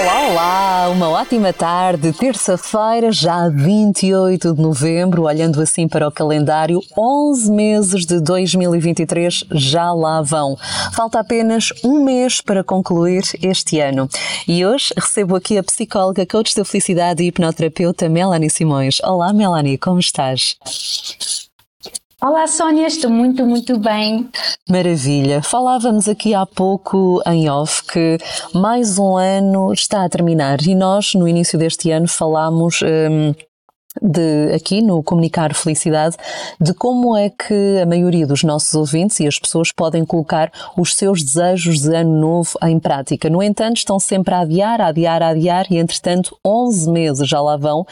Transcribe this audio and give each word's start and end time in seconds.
Olá, 0.00 0.28
olá, 0.28 0.88
uma 0.90 1.08
ótima 1.08 1.52
tarde, 1.52 2.12
terça-feira, 2.12 3.10
já 3.10 3.48
28 3.48 4.54
de 4.54 4.62
novembro, 4.62 5.24
olhando 5.24 5.60
assim 5.60 5.88
para 5.88 6.06
o 6.06 6.12
calendário, 6.12 6.80
11 6.96 7.50
meses 7.50 8.06
de 8.06 8.20
2023 8.20 9.44
já 9.50 9.92
lá 9.92 10.22
vão. 10.22 10.56
Falta 10.94 11.18
apenas 11.18 11.72
um 11.82 12.04
mês 12.04 12.40
para 12.40 12.62
concluir 12.62 13.24
este 13.42 13.80
ano. 13.80 14.08
E 14.46 14.64
hoje 14.64 14.94
recebo 14.96 15.34
aqui 15.34 15.58
a 15.58 15.64
psicóloga, 15.64 16.24
coach 16.24 16.54
da 16.54 16.64
felicidade 16.64 17.24
e 17.24 17.26
hipnoterapeuta 17.26 18.08
Melanie 18.08 18.50
Simões. 18.50 19.00
Olá, 19.02 19.32
Melanie, 19.32 19.76
como 19.76 19.98
estás? 19.98 20.56
Olá 22.20 22.48
Sónia, 22.48 22.88
estou 22.88 23.12
muito, 23.12 23.46
muito 23.46 23.78
bem. 23.78 24.28
Maravilha. 24.68 25.40
Falávamos 25.40 26.08
aqui 26.08 26.34
há 26.34 26.44
pouco 26.44 27.22
em 27.24 27.48
off 27.48 27.84
que 27.84 28.18
mais 28.52 28.98
um 28.98 29.16
ano 29.16 29.72
está 29.72 30.04
a 30.04 30.08
terminar 30.08 30.60
e 30.66 30.74
nós 30.74 31.14
no 31.14 31.28
início 31.28 31.56
deste 31.56 31.92
ano 31.92 32.08
falámos. 32.08 32.80
Hum, 32.82 33.32
de 34.02 34.52
aqui 34.54 34.80
no 34.80 35.02
Comunicar 35.02 35.54
Felicidade 35.54 36.16
de 36.60 36.72
como 36.74 37.16
é 37.16 37.30
que 37.30 37.80
a 37.82 37.86
maioria 37.86 38.26
dos 38.26 38.42
nossos 38.42 38.74
ouvintes 38.74 39.20
e 39.20 39.26
as 39.26 39.38
pessoas 39.38 39.72
podem 39.72 40.04
colocar 40.04 40.50
os 40.76 40.94
seus 40.94 41.22
desejos 41.22 41.80
de 41.80 41.94
ano 41.94 42.18
novo 42.18 42.50
em 42.62 42.78
prática. 42.78 43.30
No 43.30 43.42
entanto, 43.42 43.76
estão 43.78 43.98
sempre 43.98 44.34
a 44.34 44.40
adiar, 44.40 44.80
a 44.80 44.88
adiar, 44.88 45.22
a 45.22 45.28
adiar 45.28 45.66
e 45.70 45.76
entretanto 45.78 46.36
11 46.44 46.90
meses 46.90 47.28
já 47.28 47.40
lá 47.40 47.56
vão 47.56 47.86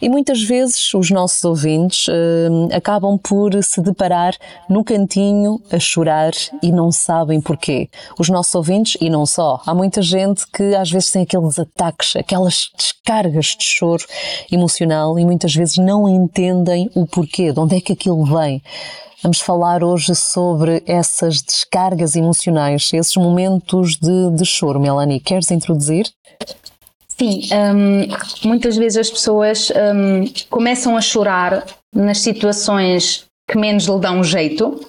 e 0.00 0.08
muitas 0.08 0.42
vezes 0.42 0.92
os 0.94 1.10
nossos 1.10 1.44
ouvintes 1.44 2.06
eh, 2.08 2.76
acabam 2.76 3.18
por 3.18 3.50
se 3.62 3.80
deparar 3.80 4.34
no 4.68 4.84
cantinho 4.84 5.60
a 5.70 5.78
chorar 5.78 6.32
e 6.62 6.70
não 6.70 6.90
sabem 6.92 7.40
porquê. 7.40 7.88
Os 8.18 8.28
nossos 8.28 8.54
ouvintes 8.54 8.96
e 9.00 9.10
não 9.10 9.26
só. 9.26 9.60
Há 9.66 9.74
muita 9.74 10.02
gente 10.02 10.46
que 10.46 10.74
às 10.74 10.90
vezes 10.90 11.10
tem 11.10 11.22
aqueles 11.22 11.58
ataques, 11.58 12.16
aquelas 12.16 12.70
descargas 12.76 13.56
de 13.58 13.64
choro 13.64 14.04
emocional 14.50 15.18
e 15.18 15.24
muitas 15.24 15.43
muitas 15.44 15.54
vezes 15.54 15.76
não 15.76 16.08
entendem 16.08 16.90
o 16.94 17.06
porquê, 17.06 17.52
de 17.52 17.60
onde 17.60 17.76
é 17.76 17.80
que 17.80 17.92
aquilo 17.92 18.24
vem. 18.24 18.62
Vamos 19.22 19.40
falar 19.40 19.84
hoje 19.84 20.14
sobre 20.14 20.82
essas 20.86 21.42
descargas 21.42 22.16
emocionais, 22.16 22.90
esses 22.92 23.14
momentos 23.16 23.96
de, 23.96 24.30
de 24.34 24.44
choro. 24.44 24.80
Melanie, 24.80 25.20
queres 25.20 25.50
introduzir? 25.50 26.06
Sim, 27.08 27.42
um, 27.52 28.48
muitas 28.48 28.76
vezes 28.76 28.98
as 28.98 29.10
pessoas 29.10 29.70
um, 29.70 30.24
começam 30.48 30.96
a 30.96 31.00
chorar 31.00 31.64
nas 31.94 32.18
situações 32.18 33.24
que 33.48 33.58
menos 33.58 33.84
lhe 33.84 33.98
dão 33.98 34.24
jeito 34.24 34.80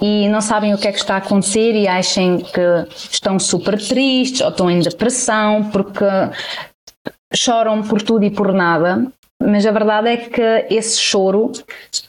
e 0.00 0.28
não 0.28 0.40
sabem 0.40 0.72
o 0.72 0.78
que 0.78 0.86
é 0.86 0.92
que 0.92 0.98
está 0.98 1.14
a 1.14 1.18
acontecer 1.18 1.74
e 1.74 1.88
acham 1.88 2.38
que 2.38 2.86
estão 3.10 3.38
super 3.38 3.76
tristes 3.76 4.40
ou 4.40 4.50
estão 4.50 4.70
em 4.70 4.78
depressão 4.78 5.68
porque 5.70 6.04
choram 7.34 7.82
por 7.82 8.00
tudo 8.00 8.24
e 8.24 8.30
por 8.30 8.52
nada 8.52 9.12
mas 9.40 9.64
a 9.64 9.70
verdade 9.70 10.08
é 10.08 10.16
que 10.16 10.66
esse 10.68 11.00
choro, 11.00 11.52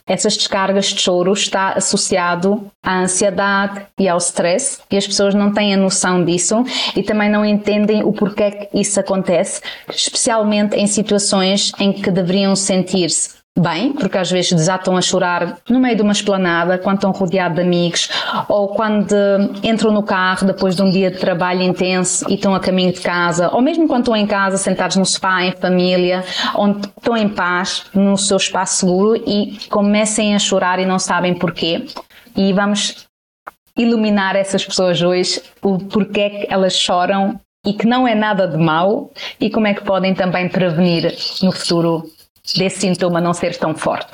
essas 0.06 0.36
descargas 0.36 0.88
de 0.88 1.00
choro, 1.00 1.32
está 1.34 1.74
associado 1.74 2.70
à 2.84 3.02
ansiedade 3.02 3.86
e 4.00 4.08
ao 4.10 4.18
stress, 4.18 4.82
e 4.90 4.98
as 4.98 5.06
pessoas 5.06 5.36
não 5.36 5.54
têm 5.54 5.74
a 5.74 5.78
noção 5.78 6.24
disso 6.26 6.64
e 6.96 7.04
também 7.04 7.30
não 7.30 7.46
entendem 7.46 8.04
o 8.04 8.12
porquê 8.12 8.52
que 8.52 8.80
isso 8.80 9.00
acontece, 9.00 9.62
especialmente 9.90 10.76
em 10.76 10.88
situações 10.88 11.72
em 11.80 11.94
que 11.94 12.12
deveriam 12.12 12.56
sentir-se 12.56 13.39
bem, 13.58 13.94
porque 13.94 14.18
às 14.18 14.32
vezes 14.32 14.54
desatam 14.54 14.96
a 14.96 15.02
chorar 15.02 15.58
no 15.70 15.80
meio 15.80 15.96
de 15.96 16.02
uma 16.02 16.12
esplanada, 16.12 16.78
quando 16.78 16.98
estão 16.98 17.12
rodeados 17.12 17.56
de 17.56 17.62
amigos, 17.62 18.10
ou 18.48 18.70
quando 18.70 19.16
entram 19.64 19.92
no 19.92 20.04
carro 20.04 20.48
depois 20.48 20.76
de 20.76 20.82
um 20.82 20.90
dia 20.90 21.12
de 21.12 21.18
trabalho 21.18 21.62
intenso 21.62 22.26
e 22.30 22.36
estão 22.36 22.56
a 22.56 22.60
caminho 22.60 22.94
de 22.94 23.02
casa, 23.02 23.50
ou 23.54 23.62
mesmo 23.62 23.88
quando 23.88 24.04
estão 24.04 24.16
em 24.16 24.28
casa, 24.28 24.58
sentados 24.58 24.96
no 24.96 25.06
sofá, 25.06 25.44
em 25.44 25.52
família, 25.52 26.24
onde 26.56 26.88
estão 26.88 27.18
em 27.18 27.30
paz, 27.30 27.86
no 27.94 28.18
seu 28.18 28.38
espaço 28.38 28.80
seguro 28.80 29.22
e 29.28 29.58
comecem 29.70 30.36
a 30.36 30.40
chorar 30.40 30.80
e 30.80 30.86
não 30.86 31.00
sabem 31.00 31.34
porquê. 31.34 31.86
E 32.36 32.54
vamos 32.54 33.08
iluminar 33.78 34.36
essas 34.36 34.66
pessoas 34.66 35.02
hoje, 35.02 35.42
o 35.62 35.78
porquê 35.78 36.30
que 36.30 36.48
elas 36.50 36.74
choram 36.74 37.40
e 37.66 37.74
que 37.74 37.86
não 37.86 38.08
é 38.08 38.16
nada 38.16 38.48
de 38.48 38.58
mal 38.58 39.12
e 39.40 39.50
como 39.50 39.68
é 39.68 39.74
que 39.74 39.84
podem 39.84 40.14
também 40.14 40.48
prevenir 40.48 41.14
no 41.42 41.52
futuro 41.52 42.10
desse 42.58 42.82
sintoma 42.82 43.22
não 43.22 43.34
ser 43.34 43.58
tão 43.58 43.76
forte. 43.76 44.12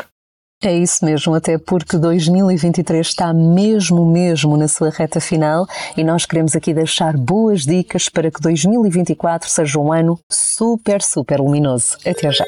É 0.64 0.74
isso 0.74 1.04
mesmo, 1.06 1.36
até 1.36 1.58
porque 1.58 1.98
2023 1.98 3.06
está 3.06 3.34
mesmo, 3.34 4.06
mesmo 4.06 4.58
na 4.58 4.68
sua 4.68 4.90
reta 4.90 5.20
final 5.20 5.68
e 5.96 6.04
nós 6.04 6.26
queremos 6.26 6.56
aqui 6.56 6.74
deixar 6.74 7.16
boas 7.18 7.66
dicas 7.66 8.10
para 8.10 8.32
que 8.32 8.42
2024 8.42 9.50
seja 9.50 9.80
um 9.80 9.92
ano 9.92 10.18
super, 10.32 11.02
super 11.02 11.40
luminoso. 11.40 11.98
Até 12.06 12.32
já! 12.32 12.46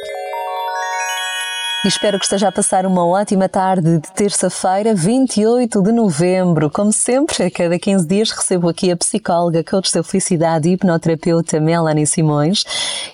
E 1.87 1.89
espero 1.89 2.19
que 2.19 2.25
esteja 2.25 2.49
a 2.49 2.51
passar 2.51 2.85
uma 2.85 3.05
ótima 3.05 3.47
tarde 3.47 3.99
de 3.99 4.11
terça-feira, 4.11 4.93
28 4.93 5.81
de 5.81 5.93
novembro. 5.93 6.69
Como 6.69 6.91
sempre, 6.91 7.45
a 7.45 7.49
cada 7.49 7.79
15 7.79 8.05
dias 8.05 8.29
recebo 8.29 8.67
aqui 8.67 8.91
a 8.91 8.97
psicóloga, 8.97 9.63
coach 9.63 9.93
da 9.93 10.03
felicidade 10.03 10.67
e 10.67 10.73
hipnoterapeuta 10.73 11.61
Melanie 11.61 12.05
Simões. 12.05 12.65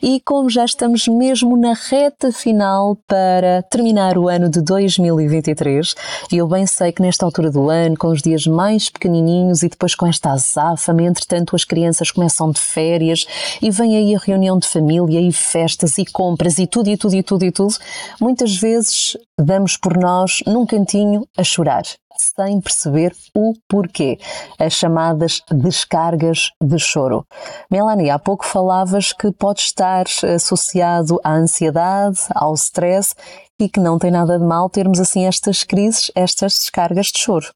E 0.02 0.20
como 0.26 0.50
já 0.50 0.66
estamos 0.66 1.08
mesmo 1.08 1.56
na 1.56 1.74
reta 1.74 2.32
final 2.32 2.98
para 3.08 3.62
terminar 3.62 4.18
o 4.18 4.28
ano 4.28 4.50
de 4.50 4.60
2023, 4.60 5.94
e 6.32 6.38
eu 6.38 6.48
bem 6.48 6.66
sei 6.66 6.92
que 6.92 7.04
nesta 7.04 7.28
altura 7.28 7.52
do 7.52 7.70
ano, 7.70 7.96
com 7.96 8.08
os 8.08 8.24
dias 8.24 8.48
mais 8.48 8.90
pequenininhos 8.90 9.62
e 9.62 9.70
depois 9.70 9.94
com 9.94 10.08
esta 10.08 10.32
azáfama, 10.32 11.04
entretanto 11.04 11.56
as 11.56 11.64
crianças 11.64 12.10
começam 12.10 12.50
de 12.50 12.60
férias 12.60 13.28
e 13.62 13.70
vem 13.70 13.96
aí 13.96 14.16
a 14.16 14.20
reunião 14.20 14.58
de 14.58 14.68
família 14.68 15.22
e 15.22 15.32
festas 15.32 16.00
e 16.00 16.06
compras 16.06 16.58
e 16.58 16.66
tudo 16.66 16.90
e 16.90 16.98
tudo 16.98 17.14
e 17.14 17.22
tudo 17.22 17.46
e 17.46 17.52
tudo, 17.52 17.76
muitas 18.20 18.63
vezes 18.64 19.18
damos 19.38 19.76
por 19.76 19.98
nós 19.98 20.42
num 20.48 20.66
cantinho 20.66 21.28
a 21.38 21.44
chorar, 21.44 21.84
sem 22.16 22.62
perceber 22.62 23.14
o 23.36 23.54
porquê. 23.68 24.18
As 24.58 24.72
chamadas 24.72 25.42
descargas 25.52 26.50
de 26.64 26.80
choro. 26.80 27.26
Melanie, 27.70 28.10
há 28.10 28.18
pouco 28.18 28.46
falavas 28.46 29.12
que 29.12 29.34
pode 29.34 29.60
estar 29.60 30.06
associado 30.34 31.20
à 31.26 31.34
ansiedade, 31.34 32.22
ao 32.34 32.54
stress 32.54 33.14
e 33.60 33.68
que 33.68 33.82
não 33.82 34.00
tem 34.00 34.12
nada 34.12 34.40
de 34.40 34.46
mal 34.46 34.70
termos 34.70 35.02
assim 35.02 35.26
estas 35.26 35.66
crises, 35.66 36.10
estas 36.16 36.54
descargas 36.54 37.08
de 37.08 37.20
choro. 37.20 37.52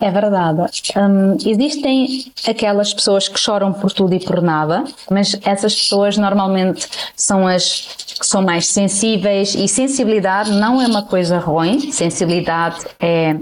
É 0.00 0.10
verdade. 0.10 0.82
Um, 0.96 1.36
existem 1.48 2.32
aquelas 2.46 2.92
pessoas 2.92 3.28
que 3.28 3.38
choram 3.38 3.72
por 3.72 3.92
tudo 3.92 4.14
e 4.14 4.20
por 4.20 4.42
nada, 4.42 4.84
mas 5.10 5.38
essas 5.44 5.74
pessoas 5.74 6.16
normalmente 6.16 6.86
são 7.16 7.46
as 7.46 7.88
que 8.18 8.26
são 8.26 8.42
mais 8.42 8.66
sensíveis 8.66 9.54
e 9.54 9.66
sensibilidade 9.66 10.52
não 10.52 10.80
é 10.80 10.86
uma 10.86 11.02
coisa 11.02 11.38
ruim. 11.38 11.92
Sensibilidade 11.92 12.84
é 13.00 13.36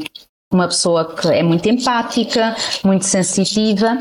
uma 0.53 0.69
pessoa 0.69 1.05
que 1.15 1.29
é 1.29 1.43
muito 1.43 1.69
empática, 1.69 2.55
muito 2.85 3.07
sensitiva 3.07 3.99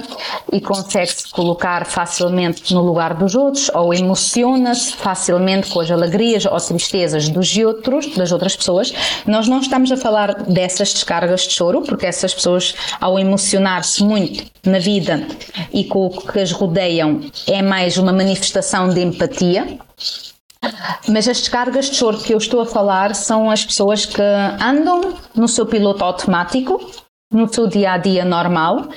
e 0.52 0.60
consegue-se 0.60 1.30
colocar 1.30 1.86
facilmente 1.86 2.74
no 2.74 2.82
lugar 2.82 3.14
dos 3.14 3.36
outros 3.36 3.70
ou 3.74 3.94
emociona-se 3.94 4.94
facilmente 4.94 5.70
com 5.70 5.80
as 5.80 5.90
alegrias 5.90 6.46
ou 6.46 6.58
tristezas 6.58 7.30
dos 7.30 7.56
outros, 7.58 8.16
das 8.16 8.32
outras 8.32 8.56
pessoas. 8.56 8.94
Nós 9.26 9.48
não 9.48 9.60
estamos 9.60 9.92
a 9.92 9.98
falar 9.98 10.44
dessas 10.44 10.94
descargas 10.94 11.42
de 11.42 11.54
choro, 11.54 11.82
porque 11.82 12.06
essas 12.06 12.34
pessoas, 12.34 12.76
ao 13.00 13.18
emocionar-se 13.18 14.04
muito 14.04 14.46
na 14.66 14.80
vida 14.80 15.26
e 15.74 15.84
com 15.84 16.08
o 16.08 16.10
que 16.10 16.40
as 16.40 16.52
rodeiam, 16.52 17.22
é 17.48 17.62
mais 17.62 17.98
uma 17.98 18.12
manifestação 18.12 18.90
de 18.90 19.02
empatia 19.02 19.80
mas 21.08 21.28
as 21.28 21.40
descargas 21.40 21.90
de 21.90 21.96
choro 21.96 22.18
que 22.20 22.34
eu 22.34 22.38
estou 22.38 22.62
a 22.62 22.66
falar 22.66 23.16
são 23.16 23.50
as 23.50 23.66
pessoas 23.66 24.06
que 24.06 24.22
andam 24.22 25.14
no 25.36 25.48
seu 25.48 25.66
piloto 25.66 26.04
automático, 26.04 26.80
no 27.32 27.52
seu 27.52 27.68
dia 27.68 27.94
a 27.94 27.98
dia 27.98 28.26
normal, 28.26 28.90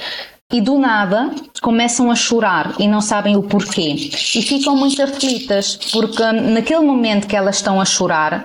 e 0.53 0.61
do 0.61 0.79
nada 0.79 1.31
começam 1.63 2.11
a 2.11 2.15
chorar 2.15 2.75
e 2.79 2.87
não 2.87 3.01
sabem 3.01 3.37
o 3.37 3.43
porquê. 3.43 3.95
E 3.95 4.43
ficam 4.43 4.77
muito 4.77 5.03
aflitas, 5.03 5.77
porque 5.91 6.23
naquele 6.33 6.81
momento 6.81 7.27
que 7.27 7.35
elas 7.35 7.56
estão 7.56 7.81
a 7.81 7.85
chorar, 7.85 8.44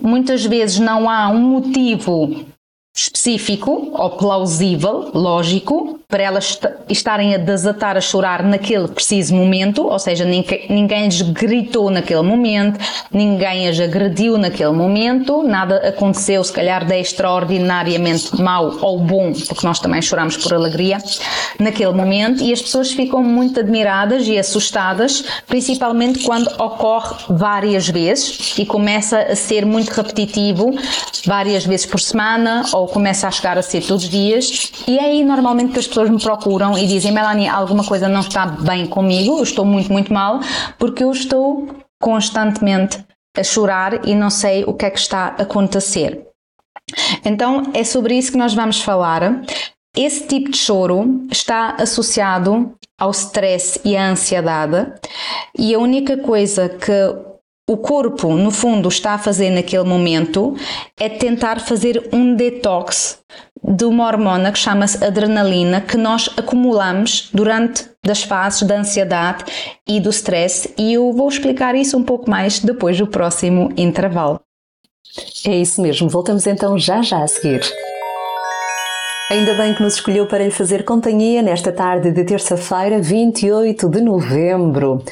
muitas 0.00 0.44
vezes 0.44 0.78
não 0.78 1.10
há 1.10 1.28
um 1.28 1.40
motivo 1.40 2.46
específico 2.94 3.92
ou 3.94 4.10
plausível, 4.10 5.10
lógico, 5.14 6.00
para 6.08 6.24
elas 6.24 6.58
estarem 6.88 7.34
a 7.36 7.38
desatar 7.38 7.96
a 7.96 8.00
chorar 8.00 8.42
naquele 8.42 8.88
preciso 8.88 9.32
momento, 9.34 9.86
ou 9.86 9.98
seja, 9.98 10.24
ninguém, 10.24 10.66
ninguém 10.68 11.04
lhes 11.04 11.22
gritou 11.22 11.88
naquele 11.88 12.22
momento, 12.22 12.80
ninguém 13.12 13.68
as 13.68 13.78
agrediu 13.78 14.36
naquele 14.36 14.72
momento, 14.72 15.44
nada 15.44 15.76
aconteceu, 15.88 16.42
se 16.42 16.52
calhar, 16.52 16.84
de 16.84 16.98
extraordinariamente 16.98 18.40
mau 18.42 18.76
ou 18.82 18.98
bom, 18.98 19.32
porque 19.32 19.64
nós 19.64 19.78
também 19.78 20.02
choramos 20.02 20.36
por 20.36 20.52
alegria, 20.52 20.98
naquele 21.60 21.92
momento, 21.92 22.42
e 22.42 22.52
as 22.52 22.60
pessoas 22.60 22.90
ficam 22.90 23.22
muito 23.22 23.60
admiradas 23.60 24.26
e 24.26 24.36
assustadas, 24.36 25.24
principalmente 25.46 26.24
quando 26.24 26.48
ocorre 26.60 27.14
várias 27.28 27.88
vezes 27.88 28.58
e 28.58 28.66
começa 28.66 29.20
a 29.20 29.36
ser 29.36 29.64
muito 29.64 29.90
repetitivo, 29.90 30.74
várias 31.24 31.64
vezes 31.64 31.86
por 31.86 32.00
semana 32.00 32.64
ou 32.72 32.88
começa 32.90 33.26
a 33.26 33.30
chegar 33.30 33.56
a 33.56 33.62
ser 33.62 33.80
todos 33.86 34.04
os 34.04 34.10
dias, 34.10 34.72
e 34.86 34.98
é 34.98 35.04
aí 35.04 35.24
normalmente 35.24 35.72
que 35.72 35.78
as 35.78 35.86
pessoas 35.86 36.10
me 36.10 36.20
procuram 36.20 36.76
e 36.76 36.86
dizem: 36.86 37.12
Melanie, 37.12 37.48
alguma 37.48 37.84
coisa 37.84 38.08
não 38.08 38.20
está 38.20 38.46
bem 38.46 38.86
comigo, 38.86 39.38
eu 39.38 39.42
estou 39.42 39.64
muito, 39.64 39.92
muito 39.92 40.12
mal, 40.12 40.40
porque 40.78 41.02
eu 41.04 41.10
estou 41.10 41.68
constantemente 42.00 43.04
a 43.36 43.42
chorar 43.42 44.06
e 44.06 44.14
não 44.14 44.30
sei 44.30 44.64
o 44.64 44.74
que 44.74 44.86
é 44.86 44.90
que 44.90 44.98
está 44.98 45.34
a 45.38 45.42
acontecer. 45.42 46.26
Então 47.24 47.62
é 47.72 47.84
sobre 47.84 48.14
isso 48.14 48.32
que 48.32 48.38
nós 48.38 48.54
vamos 48.54 48.80
falar. 48.80 49.42
Esse 49.96 50.26
tipo 50.26 50.50
de 50.50 50.56
choro 50.56 51.26
está 51.30 51.76
associado 51.78 52.74
ao 52.98 53.10
stress 53.10 53.80
e 53.84 53.96
à 53.96 54.10
ansiedade, 54.10 54.92
e 55.58 55.74
a 55.74 55.78
única 55.78 56.18
coisa 56.18 56.68
que 56.68 57.29
o 57.70 57.76
corpo, 57.76 58.34
no 58.34 58.50
fundo, 58.50 58.88
está 58.88 59.12
a 59.12 59.18
fazer 59.18 59.48
naquele 59.50 59.84
momento 59.84 60.56
é 60.98 61.08
tentar 61.08 61.60
fazer 61.60 62.08
um 62.12 62.34
detox 62.34 63.20
de 63.62 63.84
uma 63.84 64.08
hormona 64.08 64.50
que 64.50 64.58
chama-se 64.58 65.04
adrenalina 65.04 65.80
que 65.80 65.96
nós 65.96 66.28
acumulamos 66.36 67.30
durante 67.32 67.88
das 68.04 68.24
fases 68.24 68.64
da 68.64 68.76
ansiedade 68.76 69.44
e 69.86 70.00
do 70.00 70.10
stress 70.10 70.74
e 70.76 70.94
eu 70.94 71.12
vou 71.12 71.28
explicar 71.28 71.76
isso 71.76 71.96
um 71.96 72.02
pouco 72.02 72.28
mais 72.28 72.58
depois 72.58 72.98
do 72.98 73.06
próximo 73.06 73.72
intervalo. 73.76 74.40
É 75.46 75.54
isso 75.54 75.80
mesmo, 75.80 76.08
voltamos 76.08 76.48
então 76.48 76.76
já 76.76 77.02
já 77.02 77.22
a 77.22 77.28
seguir. 77.28 77.60
Ainda 79.30 79.54
bem 79.54 79.72
que 79.76 79.82
nos 79.82 79.94
escolheu 79.94 80.26
para 80.26 80.42
lhe 80.42 80.50
fazer 80.50 80.84
companhia 80.84 81.40
nesta 81.40 81.70
tarde 81.70 82.10
de 82.10 82.24
terça-feira, 82.24 83.00
28 83.00 83.88
de 83.88 84.00
novembro. 84.00 85.04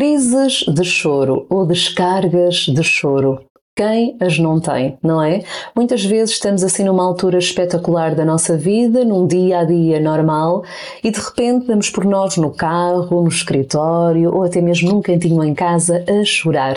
Crises 0.00 0.64
de 0.66 0.82
choro 0.82 1.46
ou 1.50 1.66
descargas 1.66 2.60
de 2.60 2.82
choro. 2.82 3.44
Quem 3.76 4.16
as 4.18 4.38
não 4.38 4.58
tem, 4.58 4.96
não 5.02 5.22
é? 5.22 5.42
Muitas 5.76 6.02
vezes 6.02 6.36
estamos 6.36 6.64
assim 6.64 6.84
numa 6.84 7.04
altura 7.04 7.36
espetacular 7.36 8.14
da 8.14 8.24
nossa 8.24 8.56
vida, 8.56 9.04
num 9.04 9.26
dia 9.26 9.58
a 9.58 9.64
dia 9.64 10.00
normal, 10.00 10.64
e 11.04 11.10
de 11.10 11.20
repente 11.20 11.66
damos 11.66 11.90
por 11.90 12.06
nós 12.06 12.38
no 12.38 12.50
carro, 12.50 13.20
no 13.20 13.28
escritório 13.28 14.34
ou 14.34 14.42
até 14.42 14.62
mesmo 14.62 14.90
num 14.90 15.02
cantinho 15.02 15.44
em 15.44 15.52
casa 15.52 16.02
a 16.08 16.24
chorar. 16.24 16.76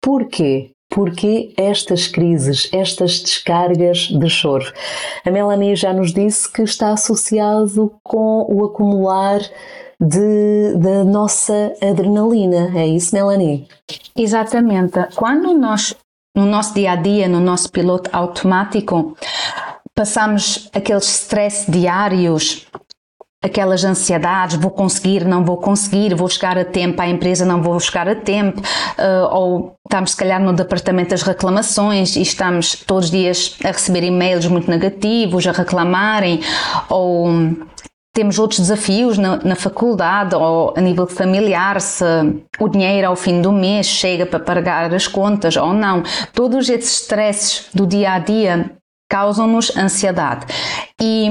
Porquê? 0.00 0.70
Porquê 0.88 1.52
estas 1.58 2.06
crises, 2.06 2.70
estas 2.72 3.20
descargas 3.20 4.08
de 4.08 4.30
choro? 4.30 4.72
A 5.26 5.30
Melanie 5.30 5.76
já 5.76 5.92
nos 5.92 6.10
disse 6.10 6.50
que 6.50 6.62
está 6.62 6.94
associado 6.94 7.92
com 8.02 8.46
o 8.48 8.64
acumular 8.64 9.42
de, 10.00 10.74
da 10.76 11.04
nossa 11.04 11.72
adrenalina. 11.82 12.72
É 12.74 12.86
isso, 12.86 13.14
Melanie? 13.14 13.68
Exatamente. 14.16 14.98
Quando 15.14 15.52
nós, 15.52 15.94
no 16.34 16.46
nosso 16.46 16.74
dia 16.74 16.92
a 16.92 16.96
dia, 16.96 17.28
no 17.28 17.40
nosso 17.40 17.70
piloto 17.70 18.08
automático, 18.12 19.16
passamos 19.94 20.70
aqueles 20.72 21.04
stress 21.04 21.70
diários, 21.70 22.66
aquelas 23.42 23.84
ansiedades, 23.84 24.56
vou 24.56 24.70
conseguir, 24.70 25.24
não 25.24 25.44
vou 25.44 25.56
conseguir, 25.56 26.14
vou 26.14 26.28
chegar 26.28 26.58
a 26.58 26.64
tempo 26.64 27.00
à 27.00 27.08
empresa, 27.08 27.44
não 27.44 27.62
vou 27.62 27.78
chegar 27.80 28.08
a 28.08 28.14
tempo, 28.14 28.60
uh, 28.60 29.34
ou 29.34 29.74
estamos 29.86 30.10
se 30.10 30.16
calhar 30.16 30.40
no 30.40 30.52
departamento 30.52 31.10
das 31.10 31.22
reclamações 31.22 32.16
e 32.16 32.22
estamos 32.22 32.76
todos 32.76 33.06
os 33.06 33.10
dias 33.10 33.56
a 33.64 33.68
receber 33.68 34.04
e-mails 34.04 34.46
muito 34.46 34.70
negativos, 34.70 35.46
a 35.46 35.52
reclamarem, 35.52 36.40
ou 36.88 37.28
temos 38.12 38.38
outros 38.38 38.60
desafios 38.60 39.16
na, 39.18 39.36
na, 39.38 39.54
faculdade 39.54 40.34
ou 40.34 40.74
a 40.76 40.80
nível 40.80 41.06
familiar, 41.06 41.80
se 41.80 42.04
o 42.58 42.68
dinheiro 42.68 43.08
ao 43.08 43.16
fim 43.16 43.40
do 43.40 43.52
mês 43.52 43.86
chega 43.86 44.26
para 44.26 44.40
pagar 44.40 44.92
as 44.92 45.06
contas 45.06 45.56
ou 45.56 45.72
não. 45.72 46.02
Todos 46.32 46.68
esses 46.68 47.02
stresses 47.02 47.66
do 47.72 47.86
dia 47.86 48.12
a 48.12 48.18
dia 48.18 48.72
causam-nos 49.08 49.76
ansiedade. 49.76 50.46
E 51.00 51.28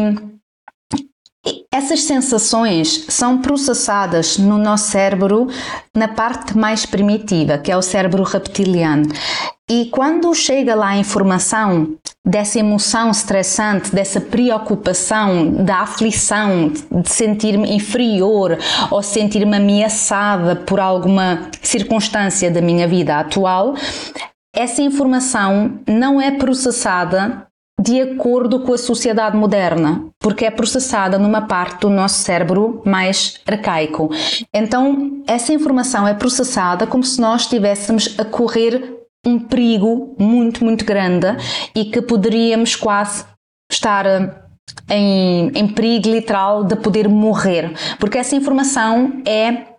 essas 1.71 2.03
sensações 2.03 3.05
são 3.09 3.41
processadas 3.41 4.37
no 4.37 4.57
nosso 4.57 4.91
cérebro 4.91 5.47
na 5.95 6.07
parte 6.07 6.57
mais 6.57 6.85
primitiva, 6.85 7.57
que 7.57 7.71
é 7.71 7.77
o 7.77 7.81
cérebro 7.81 8.23
reptiliano. 8.23 9.03
E 9.69 9.85
quando 9.85 10.33
chega 10.33 10.73
lá 10.73 10.87
a 10.87 10.97
informação 10.97 11.95
dessa 12.25 12.57
emoção 12.57 13.11
estressante, 13.11 13.93
dessa 13.93 14.19
preocupação, 14.19 15.63
da 15.63 15.81
aflição, 15.81 16.69
de 16.91 17.09
sentir-me 17.09 17.75
inferior 17.75 18.57
ou 18.89 19.03
sentir-me 19.03 19.57
ameaçada 19.57 20.55
por 20.55 20.79
alguma 20.79 21.49
circunstância 21.61 22.49
da 22.49 22.61
minha 22.61 22.87
vida 22.87 23.19
atual, 23.19 23.75
essa 24.55 24.81
informação 24.81 25.79
não 25.87 26.19
é 26.19 26.31
processada 26.31 27.45
de 27.79 28.01
acordo 28.01 28.61
com 28.61 28.73
a 28.73 28.77
sociedade 28.77 29.37
moderna, 29.37 30.03
porque 30.19 30.45
é 30.45 30.51
processada 30.51 31.17
numa 31.17 31.43
parte 31.43 31.81
do 31.81 31.89
nosso 31.89 32.23
cérebro 32.23 32.81
mais 32.83 33.39
arcaico. 33.47 34.09
Então, 34.53 35.21
essa 35.25 35.53
informação 35.53 36.07
é 36.07 36.13
processada 36.13 36.85
como 36.85 37.03
se 37.03 37.21
nós 37.21 37.43
estivéssemos 37.43 38.15
a 38.19 38.25
correr 38.25 38.98
um 39.29 39.39
perigo 39.39 40.15
muito, 40.17 40.63
muito 40.63 40.85
grande 40.85 41.27
e 41.75 41.85
que 41.85 42.01
poderíamos 42.01 42.75
quase 42.75 43.25
estar 43.71 44.05
eh, 44.05 44.31
em, 44.89 45.51
em 45.55 45.67
perigo 45.67 46.09
literal 46.09 46.63
de 46.63 46.75
poder 46.75 47.07
morrer, 47.07 47.71
porque 47.99 48.17
essa 48.17 48.35
informação 48.35 49.21
é 49.25 49.69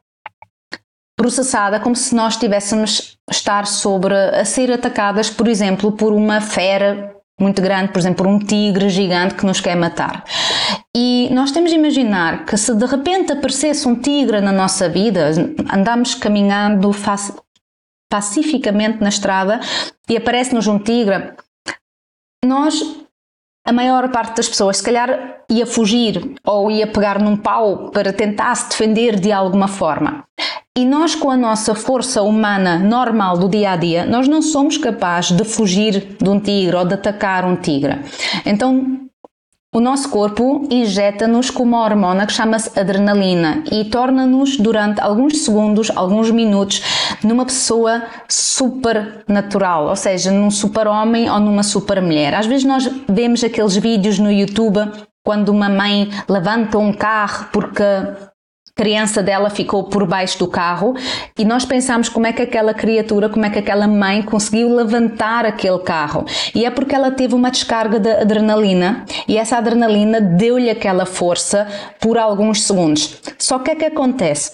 processada 1.17 1.79
como 1.79 1.94
se 1.94 2.14
nós 2.14 2.35
estivéssemos 2.35 3.19
estar 3.31 3.67
sobre 3.67 4.14
a 4.14 4.44
ser 4.44 4.73
atacadas, 4.73 5.29
por 5.29 5.49
exemplo, 5.49 5.93
por 5.93 6.14
uma 6.14 6.41
fera 6.41 7.14
muito 7.38 7.61
grande, 7.61 7.93
por 7.93 7.99
exemplo, 7.99 8.25
por 8.25 8.26
um 8.26 8.38
tigre 8.38 8.88
gigante 8.88 9.35
que 9.35 9.47
nos 9.47 9.61
quer 9.61 9.76
matar. 9.76 10.25
E 10.97 11.29
nós 11.32 11.52
temos 11.52 11.70
de 11.70 11.76
imaginar 11.76 12.44
que 12.44 12.56
se 12.56 12.75
de 12.75 12.85
repente 12.85 13.32
aparecesse 13.32 13.88
um 13.88 13.94
tigre 13.94 14.41
na 14.41 14.52
nossa 14.52 14.88
vida, 14.88 15.31
andamos 15.73 16.14
caminhando 16.14 16.93
pacificamente 18.10 19.00
na 19.00 19.08
estrada 19.08 19.60
e 20.08 20.16
aparece-nos 20.16 20.66
um 20.66 20.78
tigre, 20.78 21.32
nós, 22.44 22.74
a 23.64 23.72
maior 23.72 24.10
parte 24.10 24.36
das 24.36 24.48
pessoas, 24.48 24.78
se 24.78 24.82
calhar 24.82 25.44
ia 25.48 25.64
fugir 25.64 26.34
ou 26.44 26.70
ia 26.70 26.86
pegar 26.86 27.20
num 27.20 27.36
pau 27.36 27.90
para 27.90 28.12
tentar 28.12 28.54
se 28.56 28.70
defender 28.70 29.18
de 29.18 29.30
alguma 29.30 29.68
forma. 29.68 30.24
E 30.76 30.84
nós, 30.84 31.14
com 31.14 31.30
a 31.30 31.36
nossa 31.36 31.74
força 31.74 32.22
humana 32.22 32.78
normal 32.78 33.38
do 33.38 33.48
dia 33.48 33.72
a 33.72 33.76
dia, 33.76 34.06
nós 34.06 34.26
não 34.26 34.40
somos 34.40 34.78
capazes 34.78 35.36
de 35.36 35.44
fugir 35.44 36.16
de 36.20 36.28
um 36.28 36.40
tigre 36.40 36.76
ou 36.76 36.84
de 36.84 36.94
atacar 36.94 37.44
um 37.44 37.56
tigre. 37.56 38.00
Então, 38.46 39.09
o 39.72 39.78
nosso 39.78 40.08
corpo 40.08 40.67
injeta-nos 40.69 41.49
com 41.49 41.62
uma 41.62 41.84
hormona 41.84 42.26
que 42.26 42.32
chama-se 42.32 42.76
adrenalina 42.78 43.62
e 43.70 43.84
torna-nos 43.84 44.56
durante 44.56 45.00
alguns 45.00 45.44
segundos, 45.44 45.93
alguns 45.94 46.28
minutos, 46.31 46.82
numa 47.23 47.44
pessoa 47.44 48.02
super 48.28 49.25
natural, 49.28 49.87
ou 49.87 49.94
seja, 49.94 50.33
num 50.33 50.50
super 50.50 50.88
homem 50.88 51.30
ou 51.30 51.38
numa 51.38 51.62
super 51.62 52.02
mulher. 52.02 52.35
Às 52.35 52.47
vezes 52.47 52.64
nós 52.64 52.90
vemos 53.09 53.44
aqueles 53.44 53.76
vídeos 53.76 54.18
no 54.18 54.33
YouTube 54.33 54.80
quando 55.25 55.50
uma 55.50 55.68
mãe 55.68 56.11
levanta 56.28 56.76
um 56.76 56.92
carro 56.92 57.47
porque 57.52 57.85
criança 58.74 59.22
dela 59.22 59.50
ficou 59.50 59.84
por 59.84 60.06
baixo 60.06 60.38
do 60.38 60.48
carro 60.48 60.94
e 61.38 61.44
nós 61.44 61.64
pensamos 61.64 62.08
como 62.08 62.26
é 62.26 62.32
que 62.32 62.42
aquela 62.42 62.72
criatura, 62.74 63.28
como 63.28 63.44
é 63.44 63.50
que 63.50 63.58
aquela 63.58 63.86
mãe 63.86 64.22
conseguiu 64.22 64.74
levantar 64.74 65.44
aquele 65.44 65.78
carro. 65.80 66.24
E 66.54 66.64
é 66.64 66.70
porque 66.70 66.94
ela 66.94 67.10
teve 67.10 67.34
uma 67.34 67.50
descarga 67.50 67.98
de 67.98 68.10
adrenalina 68.10 69.04
e 69.28 69.36
essa 69.36 69.58
adrenalina 69.58 70.20
deu-lhe 70.20 70.70
aquela 70.70 71.06
força 71.06 71.66
por 72.00 72.18
alguns 72.18 72.62
segundos. 72.62 73.18
Só 73.38 73.58
que 73.58 73.60
o 73.60 73.64
que 73.64 73.70
é 73.70 73.74
que 73.76 73.96
acontece? 73.96 74.52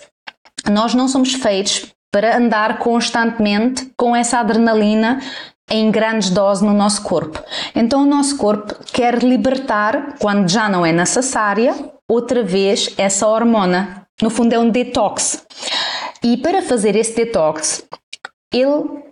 Nós 0.71 0.95
não 0.95 1.09
somos 1.09 1.35
feitos 1.35 1.87
para 2.11 2.37
andar 2.37 2.79
constantemente 2.79 3.93
com 3.97 4.17
essa 4.17 4.39
adrenalina 4.39 5.21
em 5.71 5.91
grandes 5.91 6.31
doses 6.31 6.63
no 6.63 6.73
nosso 6.73 7.03
corpo. 7.03 7.43
Então 7.75 8.03
o 8.03 8.07
nosso 8.07 8.37
corpo 8.37 8.75
quer 8.93 9.23
libertar, 9.23 10.15
quando 10.19 10.49
já 10.49 10.69
não 10.69 10.87
é 10.87 10.93
necessária, 10.93 11.75
outra 12.09 12.43
vez 12.43 12.95
essa 12.97 13.27
hormona 13.27 14.06
no 14.23 14.31
fundo, 14.31 14.53
é 14.53 14.59
um 14.59 14.71
detox. 14.71 15.45
E 16.23 16.37
para 16.39 16.63
fazer 16.63 16.97
esse 16.97 17.15
detox, 17.15 17.85
ele 18.53 19.05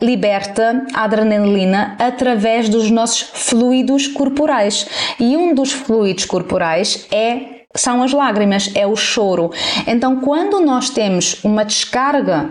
liberta 0.00 0.86
a 0.94 1.04
adrenalina 1.04 1.96
através 1.98 2.68
dos 2.68 2.90
nossos 2.90 3.20
fluidos 3.22 4.06
corporais. 4.06 4.86
E 5.18 5.36
um 5.36 5.54
dos 5.54 5.72
fluidos 5.72 6.24
corporais 6.24 7.06
é 7.10 7.56
são 7.74 8.02
as 8.02 8.12
lágrimas, 8.12 8.70
é 8.74 8.86
o 8.86 8.96
choro. 8.96 9.50
Então, 9.86 10.20
quando 10.20 10.60
nós 10.60 10.88
temos 10.90 11.44
uma 11.44 11.64
descarga 11.64 12.50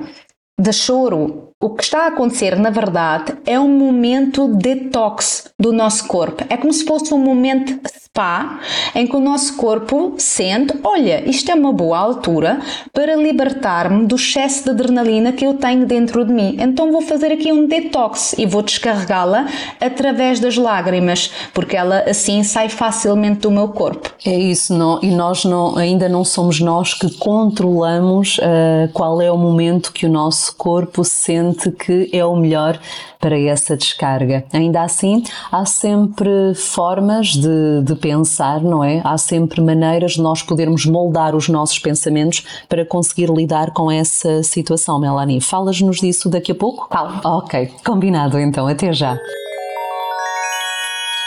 de 0.60 0.72
choro, 0.72 1.50
o 1.62 1.72
que 1.72 1.84
está 1.84 2.04
a 2.04 2.08
acontecer, 2.08 2.56
na 2.56 2.70
verdade, 2.70 3.36
é 3.46 3.60
um 3.60 3.68
momento 3.68 4.48
detox 4.48 5.52
do 5.60 5.74
nosso 5.74 6.08
corpo. 6.08 6.46
É 6.50 6.56
como 6.58 6.72
se 6.72 6.86
fosse 6.86 7.14
um 7.14 7.18
momento 7.18 7.80
spa 8.16 8.60
em 8.96 9.06
que 9.06 9.16
o 9.16 9.20
nosso 9.20 9.58
corpo 9.58 10.14
sente: 10.18 10.74
olha, 10.84 11.30
isto 11.30 11.52
é 11.52 11.54
uma 11.54 11.74
boa 11.74 11.98
altura 11.98 12.60
para 12.94 13.16
libertar-me 13.16 14.06
do 14.06 14.16
excesso 14.16 14.64
de 14.64 14.70
adrenalina 14.70 15.34
que 15.34 15.46
eu 15.46 15.56
tenho 15.56 15.86
dentro 15.86 16.24
de 16.24 16.32
mim. 16.32 16.56
Então 16.60 16.92
vou 16.92 17.02
fazer 17.02 17.34
aqui 17.34 17.52
um 17.52 17.68
detox 17.68 18.34
e 18.38 18.46
vou 18.46 18.62
descarregá-la 18.62 19.46
através 19.82 20.40
das 20.40 20.56
lágrimas, 20.56 21.30
porque 21.54 21.76
ela 21.76 22.00
assim 22.08 22.42
sai 22.44 22.70
facilmente 22.70 23.42
do 23.42 23.52
meu 23.52 23.68
corpo. 23.68 24.14
É 24.26 24.34
isso, 24.34 24.74
não, 24.74 25.00
e 25.04 25.12
nós 25.12 25.44
não, 25.44 25.78
ainda 25.78 26.08
não 26.08 26.24
somos 26.24 26.62
nós 26.62 26.94
que 26.94 27.14
controlamos 27.18 28.38
uh, 28.38 28.90
qual 28.94 29.22
é 29.22 29.30
o 29.30 29.38
momento 29.38 29.92
que 29.92 30.06
o 30.06 30.10
nosso 30.10 30.56
corpo 30.56 31.04
sente 31.04 31.70
que 31.72 32.10
é 32.14 32.24
o 32.24 32.36
melhor 32.36 32.80
para 33.26 33.40
essa 33.40 33.76
descarga. 33.76 34.46
Ainda 34.54 34.84
assim, 34.84 35.24
há 35.52 35.66
sempre 35.66 36.54
formas 36.54 37.30
de, 37.30 37.82
de, 37.84 37.96
pensar, 37.96 38.62
não 38.62 38.84
é? 38.84 39.02
Há 39.04 39.18
sempre 39.18 39.60
maneiras 39.62 40.12
de 40.12 40.22
nós 40.22 40.44
podermos 40.44 40.86
moldar 40.86 41.36
os 41.36 41.50
nossos 41.50 41.80
pensamentos 41.80 42.46
para 42.70 42.86
conseguir 42.86 43.32
lidar 43.32 43.72
com 43.72 43.90
essa 43.90 44.44
situação, 44.44 45.00
Melanie. 45.00 45.42
Falas-nos 45.42 45.98
disso 45.98 46.30
daqui 46.30 46.52
a 46.52 46.56
pouco? 46.56 46.88
Fala. 46.88 47.20
Ok, 47.24 47.72
combinado 47.84 48.38
então. 48.38 48.68
Até 48.68 48.94
já. 48.94 49.18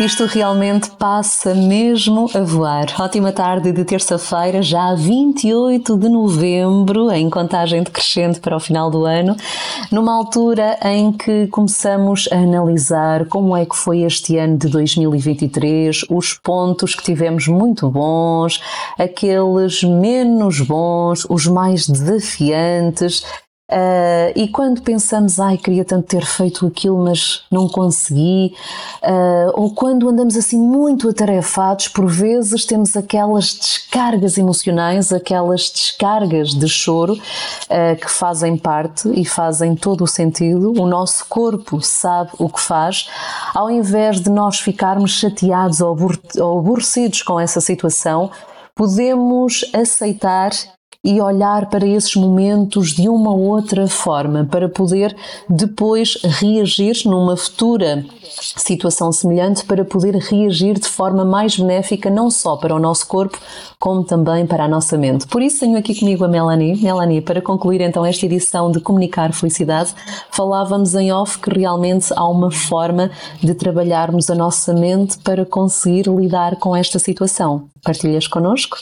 Isto 0.01 0.27
realmente 0.27 0.91
passa 0.91 1.53
mesmo 1.57 2.31
a 2.33 2.39
voar. 2.39 2.87
Ótima 3.01 3.33
tarde 3.33 3.73
de 3.73 3.85
terça-feira, 3.85 4.63
já 4.63 4.95
28 4.95 5.97
de 5.97 6.09
novembro, 6.09 7.11
em 7.11 7.29
contagem 7.29 7.83
decrescente 7.83 8.39
para 8.39 8.57
o 8.57 8.61
final 8.61 8.93
do 8.93 9.05
ano, 9.05 9.37
numa 9.91 10.15
altura 10.15 10.79
em 10.85 11.11
que 11.11 11.49
começamos 11.49 12.29
a 12.31 12.37
analisar 12.37 13.27
como 13.27 13.57
é 13.57 13.67
que 13.67 13.75
foi 13.75 14.03
este 14.03 14.37
ano 14.37 14.57
de 14.57 14.69
2023, 14.69 16.05
os 16.09 16.33
pontos 16.33 16.95
que 16.95 17.03
tivemos 17.03 17.49
muito 17.49 17.91
bons, 17.91 18.63
aqueles 18.97 19.83
menos 19.83 20.61
bons, 20.61 21.27
os 21.29 21.45
mais 21.49 21.89
desafiantes 21.89 23.25
Uh, 23.71 24.33
e 24.35 24.49
quando 24.49 24.81
pensamos, 24.81 25.39
ai, 25.39 25.59
queria 25.59 25.85
tanto 25.85 26.07
ter 26.07 26.25
feito 26.25 26.67
aquilo, 26.67 27.05
mas 27.05 27.43
não 27.51 27.69
consegui, 27.69 28.55
uh, 29.03 29.53
ou 29.53 29.75
quando 29.75 30.09
andamos 30.09 30.39
assim 30.39 30.59
muito 30.59 31.07
atarefados, 31.11 31.87
por 31.87 32.07
vezes 32.07 32.65
temos 32.65 32.97
aquelas 32.97 33.53
descargas 33.53 34.39
emocionais, 34.39 35.13
aquelas 35.13 35.71
descargas 35.71 36.55
de 36.55 36.67
choro 36.67 37.13
uh, 37.13 37.97
que 38.01 38.11
fazem 38.11 38.57
parte 38.57 39.07
e 39.11 39.23
fazem 39.27 39.77
todo 39.77 40.03
o 40.03 40.07
sentido. 40.07 40.73
O 40.81 40.87
nosso 40.87 41.27
corpo 41.29 41.83
sabe 41.83 42.31
o 42.39 42.49
que 42.49 42.63
faz, 42.63 43.07
ao 43.55 43.71
invés 43.71 44.19
de 44.19 44.31
nós 44.31 44.59
ficarmos 44.59 45.11
chateados 45.11 45.83
ou 45.83 45.93
aborrecidos 46.59 47.23
com 47.23 47.39
essa 47.39 47.61
situação, 47.61 48.31
podemos 48.75 49.71
aceitar 49.75 50.53
e 51.05 51.21
olhar 51.21 51.71
para 51.71 51.87
esses 51.87 52.15
momentos 52.17 52.91
de 52.91 53.09
uma 53.09 53.33
outra 53.33 53.87
forma, 53.87 54.45
para 54.45 54.69
poder 54.69 55.17
depois 55.49 56.19
reagir 56.23 57.03
numa 57.05 57.37
futura 57.37 58.05
situação 58.57 59.13
semelhante, 59.13 59.65
para 59.65 59.85
poder 59.85 60.17
reagir 60.17 60.79
de 60.79 60.89
forma 60.89 61.25
mais 61.25 61.57
benéfica, 61.57 62.11
não 62.11 62.31
só 62.31 62.57
para 62.57 62.75
o 62.75 62.81
nosso 62.81 63.07
corpo, 63.07 63.39
como 63.79 64.03
também 64.03 64.47
para 64.47 64.65
a 64.65 64.69
nossa 64.69 64.99
mente. 64.99 65.27
Por 65.29 65.41
isso 65.41 65.61
tenho 65.61 65.79
aqui 65.79 65.99
comigo 65.99 66.25
a 66.25 66.29
Melanie. 66.29 66.77
Melanie, 66.83 67.21
para 67.21 67.41
concluir 67.41 67.81
então 67.81 68.05
esta 68.05 68.27
edição 68.27 68.71
de 68.71 68.81
Comunicar 68.81 69.33
Felicidade, 69.33 69.95
falávamos 70.31 70.95
em 70.95 71.13
off 71.13 71.39
que 71.39 71.51
realmente 71.51 72.13
há 72.15 72.29
uma 72.29 72.51
forma 72.51 73.11
de 73.41 73.55
trabalharmos 73.55 74.29
a 74.31 74.35
nossa 74.35 74.75
mente 74.75 75.17
para 75.19 75.47
conseguir 75.47 76.09
lidar 76.09 76.57
com 76.57 76.75
esta 76.75 76.99
situação. 76.99 77.69
Partilhas 77.85 78.27
connosco? 78.27 78.77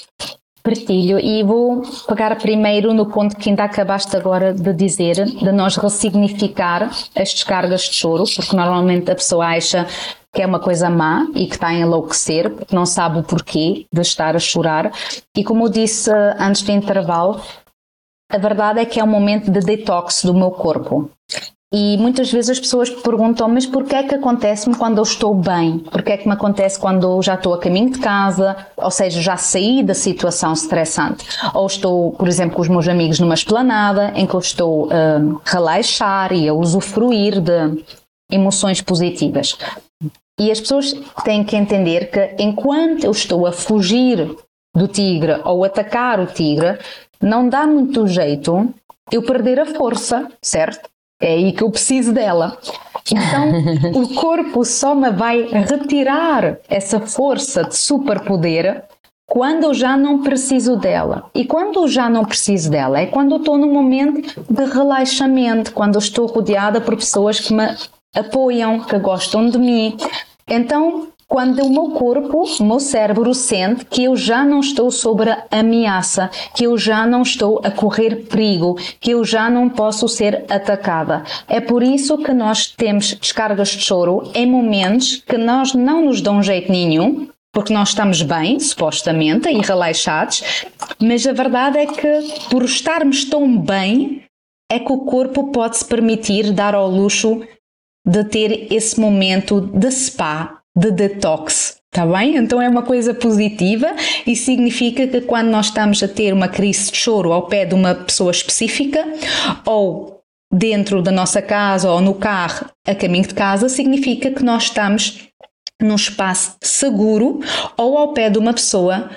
Partilho 0.66 1.20
e 1.20 1.44
vou 1.44 1.82
pegar 2.08 2.34
primeiro 2.36 2.92
no 2.92 3.06
ponto 3.06 3.36
que 3.36 3.48
ainda 3.48 3.62
acabaste 3.62 4.16
agora 4.16 4.52
de 4.52 4.72
dizer, 4.72 5.24
de 5.24 5.52
nós 5.52 5.76
ressignificar 5.76 6.90
as 7.14 7.32
descargas 7.32 7.82
de 7.82 7.94
choro, 7.94 8.24
porque 8.24 8.56
normalmente 8.56 9.08
a 9.08 9.14
pessoa 9.14 9.46
acha 9.46 9.86
que 10.32 10.42
é 10.42 10.46
uma 10.46 10.58
coisa 10.58 10.90
má 10.90 11.24
e 11.36 11.46
que 11.46 11.54
está 11.54 11.68
a 11.68 11.74
enlouquecer, 11.74 12.50
porque 12.50 12.74
não 12.74 12.84
sabe 12.84 13.20
o 13.20 13.22
porquê 13.22 13.86
de 13.92 14.00
estar 14.00 14.34
a 14.34 14.40
chorar. 14.40 14.92
E 15.36 15.44
como 15.44 15.66
eu 15.66 15.68
disse 15.68 16.10
antes 16.38 16.62
do 16.62 16.72
intervalo, 16.72 17.40
a 18.28 18.36
verdade 18.36 18.80
é 18.80 18.84
que 18.84 18.98
é 18.98 19.04
um 19.04 19.06
momento 19.06 19.50
de 19.50 19.60
detox 19.60 20.24
do 20.24 20.34
meu 20.34 20.50
corpo. 20.50 21.08
E 21.78 21.98
muitas 21.98 22.32
vezes 22.32 22.48
as 22.48 22.58
pessoas 22.58 22.88
perguntam, 22.88 23.50
mas 23.50 23.66
porquê 23.66 23.96
é 23.96 24.02
que 24.02 24.14
acontece-me 24.14 24.74
quando 24.74 24.96
eu 24.96 25.02
estou 25.02 25.34
bem? 25.34 25.80
Porquê 25.80 26.12
é 26.12 26.16
que 26.16 26.26
me 26.26 26.32
acontece 26.32 26.80
quando 26.80 27.06
eu 27.06 27.22
já 27.22 27.34
estou 27.34 27.52
a 27.52 27.58
caminho 27.58 27.90
de 27.90 27.98
casa? 27.98 28.56
Ou 28.78 28.90
seja, 28.90 29.20
já 29.20 29.36
saí 29.36 29.82
da 29.82 29.92
situação 29.92 30.54
estressante? 30.54 31.26
Ou 31.52 31.66
estou, 31.66 32.12
por 32.12 32.28
exemplo, 32.28 32.56
com 32.56 32.62
os 32.62 32.68
meus 32.68 32.88
amigos 32.88 33.20
numa 33.20 33.34
esplanada 33.34 34.10
em 34.16 34.26
que 34.26 34.32
eu 34.32 34.40
estou 34.40 34.88
a 34.90 35.38
relaxar 35.44 36.32
e 36.32 36.48
a 36.48 36.54
usufruir 36.54 37.42
de 37.42 37.84
emoções 38.32 38.80
positivas. 38.80 39.58
E 40.40 40.50
as 40.50 40.58
pessoas 40.58 40.94
têm 41.24 41.44
que 41.44 41.56
entender 41.56 42.10
que 42.10 42.42
enquanto 42.42 43.04
eu 43.04 43.10
estou 43.10 43.46
a 43.46 43.52
fugir 43.52 44.34
do 44.74 44.88
tigre 44.88 45.42
ou 45.44 45.62
atacar 45.62 46.20
o 46.20 46.26
tigre, 46.26 46.78
não 47.20 47.50
dá 47.50 47.66
muito 47.66 48.06
jeito 48.06 48.72
eu 49.12 49.20
perder 49.20 49.60
a 49.60 49.66
força, 49.66 50.26
certo? 50.40 50.95
É 51.20 51.32
aí 51.32 51.52
que 51.52 51.62
eu 51.62 51.70
preciso 51.70 52.12
dela. 52.12 52.58
Então, 53.10 53.92
o 54.02 54.14
corpo 54.14 54.64
só 54.64 54.94
me 54.94 55.10
vai 55.10 55.42
retirar 55.42 56.58
essa 56.68 57.00
força 57.00 57.64
de 57.64 57.76
superpoder 57.76 58.84
quando 59.26 59.64
eu 59.64 59.74
já 59.74 59.96
não 59.96 60.22
preciso 60.22 60.76
dela. 60.76 61.30
E 61.34 61.44
quando 61.44 61.80
eu 61.80 61.88
já 61.88 62.08
não 62.08 62.24
preciso 62.24 62.70
dela 62.70 63.00
é 63.00 63.06
quando 63.06 63.32
eu 63.32 63.38
estou 63.38 63.56
num 63.56 63.72
momento 63.72 64.22
de 64.48 64.64
relaxamento, 64.64 65.72
quando 65.72 65.96
eu 65.96 66.00
estou 66.00 66.26
rodeada 66.26 66.80
por 66.80 66.96
pessoas 66.96 67.40
que 67.40 67.52
me 67.52 67.66
apoiam, 68.14 68.80
que 68.80 68.98
gostam 68.98 69.48
de 69.48 69.58
mim. 69.58 69.96
Então, 70.48 71.08
quando 71.28 71.64
o 71.64 71.70
meu 71.70 71.90
corpo, 71.90 72.44
o 72.60 72.64
meu 72.64 72.78
cérebro 72.78 73.34
sente 73.34 73.84
que 73.84 74.04
eu 74.04 74.16
já 74.16 74.44
não 74.44 74.60
estou 74.60 74.90
sob 74.90 75.28
a 75.28 75.44
ameaça, 75.50 76.30
que 76.54 76.64
eu 76.64 76.78
já 76.78 77.06
não 77.06 77.22
estou 77.22 77.60
a 77.64 77.70
correr 77.70 78.26
perigo, 78.26 78.78
que 79.00 79.10
eu 79.10 79.24
já 79.24 79.50
não 79.50 79.68
posso 79.68 80.08
ser 80.08 80.44
atacada. 80.48 81.24
É 81.48 81.60
por 81.60 81.82
isso 81.82 82.18
que 82.18 82.32
nós 82.32 82.68
temos 82.68 83.12
descargas 83.14 83.70
de 83.70 83.82
choro 83.82 84.30
em 84.34 84.46
momentos 84.46 85.16
que 85.26 85.36
nós 85.36 85.74
não 85.74 86.04
nos 86.04 86.20
dão 86.20 86.42
jeito 86.42 86.70
nenhum, 86.70 87.28
porque 87.52 87.72
nós 87.72 87.88
estamos 87.88 88.22
bem, 88.22 88.60
supostamente, 88.60 89.48
e 89.48 89.60
relaxados, 89.60 90.42
mas 91.00 91.26
a 91.26 91.32
verdade 91.32 91.78
é 91.78 91.86
que 91.86 92.48
por 92.50 92.62
estarmos 92.62 93.24
tão 93.24 93.58
bem, 93.58 94.22
é 94.70 94.78
que 94.78 94.92
o 94.92 94.98
corpo 94.98 95.50
pode 95.50 95.78
se 95.78 95.84
permitir 95.84 96.52
dar 96.52 96.74
ao 96.74 96.88
luxo 96.88 97.40
de 98.06 98.24
ter 98.24 98.72
esse 98.72 99.00
momento 99.00 99.60
de 99.60 99.90
spa, 99.90 100.60
de 100.76 100.90
detox. 100.90 101.78
Está 101.92 102.04
bem? 102.06 102.36
Então 102.36 102.60
é 102.60 102.68
uma 102.68 102.82
coisa 102.82 103.14
positiva 103.14 103.88
e 104.26 104.36
significa 104.36 105.06
que 105.06 105.22
quando 105.22 105.48
nós 105.48 105.66
estamos 105.66 106.02
a 106.02 106.08
ter 106.08 106.34
uma 106.34 106.46
crise 106.46 106.90
de 106.90 106.96
choro 106.98 107.32
ao 107.32 107.46
pé 107.46 107.64
de 107.64 107.74
uma 107.74 107.94
pessoa 107.94 108.30
específica 108.30 109.02
ou 109.64 110.20
dentro 110.52 111.00
da 111.00 111.10
nossa 111.10 111.40
casa 111.40 111.90
ou 111.90 112.00
no 112.00 112.14
carro 112.14 112.66
a 112.86 112.94
caminho 112.94 113.26
de 113.26 113.34
casa, 113.34 113.68
significa 113.68 114.30
que 114.30 114.44
nós 114.44 114.64
estamos 114.64 115.26
num 115.80 115.94
espaço 115.94 116.56
seguro 116.60 117.40
ou 117.76 117.96
ao 117.96 118.12
pé 118.12 118.28
de 118.28 118.38
uma 118.38 118.52
pessoa 118.52 119.10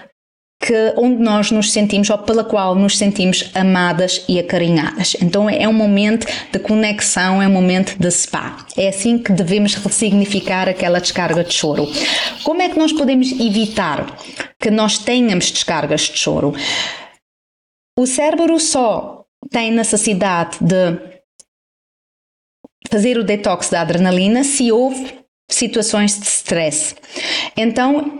que 0.60 0.94
onde 0.98 1.22
nós 1.24 1.52
nos 1.52 1.72
sentimos 1.72 2.10
ou 2.10 2.18
pela 2.18 2.44
qual 2.44 2.76
nos 2.76 2.98
sentimos 2.98 3.50
amadas 3.56 4.26
e 4.28 4.38
acarinhadas. 4.38 5.16
Então 5.22 5.50
é 5.50 5.68
um 5.68 5.74
momento 5.74 6.28
de 6.52 6.60
conexão, 6.60 7.42
é 7.42 7.48
um 7.48 7.52
momento 7.52 7.98
de 7.98 8.12
spa. 8.12 8.66
É 8.78 8.90
assim 8.90 9.18
que 9.18 9.32
devemos 9.32 9.76
ressignificar 9.76 10.68
aquela 10.68 11.00
descarga 11.00 11.44
de 11.46 11.54
choro. 11.54 11.88
Como 12.44 12.62
é 12.62 12.68
que 12.68 12.78
nós 12.78 12.92
podemos 12.92 13.32
evitar 13.32 14.18
que 14.60 14.70
nós 14.70 14.98
tenhamos 14.98 15.50
descargas 15.50 16.02
de 16.02 16.18
choro? 16.18 16.54
O 17.98 18.06
cérebro 18.06 18.60
só 18.60 19.24
tem 19.50 19.72
necessidade 19.72 20.58
de 20.60 21.00
fazer 22.90 23.18
o 23.18 23.24
detox 23.24 23.70
da 23.70 23.82
adrenalina 23.82 24.44
se 24.44 24.72
houve 24.72 25.20
situações 25.50 26.20
de 26.20 26.26
stress. 26.26 26.96
Então, 27.56 28.19